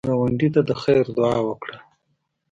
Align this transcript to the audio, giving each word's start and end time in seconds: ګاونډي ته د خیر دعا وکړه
ګاونډي 0.09 0.47
ته 0.53 0.61
د 0.69 0.71
خیر 0.81 1.05
دعا 1.15 1.37
وکړه 1.47 1.77